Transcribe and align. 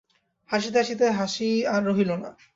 হাসিতে 0.49 0.77
হাসিতে 0.79 1.05
হাসি 1.19 1.49
আর 1.73 1.81
রহিল 1.89 2.11
না। 2.21 2.29